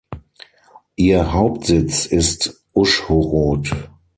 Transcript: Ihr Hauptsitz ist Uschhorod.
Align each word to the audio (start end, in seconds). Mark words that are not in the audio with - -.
Ihr 0.95 1.31
Hauptsitz 1.31 2.07
ist 2.07 2.63
Uschhorod. 2.73 3.71